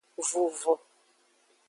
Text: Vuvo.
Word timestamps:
Vuvo. 0.27 0.73